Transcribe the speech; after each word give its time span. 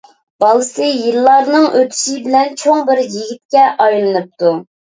بالىسى 0.43 0.87
يىللارنىڭ 0.87 1.67
ئۆتۈشى 1.81 2.17
بىلەن 2.29 2.59
چوڭ 2.65 2.83
بىر 2.91 3.05
يىگىتكە 3.07 3.69
ئايلىنىپتۇ. 3.87 4.59